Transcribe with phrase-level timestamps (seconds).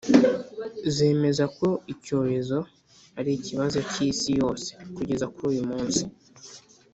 [0.95, 2.57] zemeza ko icyorezo
[3.19, 4.69] ari ikibazo cy’isi yose.
[4.95, 6.03] kugeza kuri uyu munsi,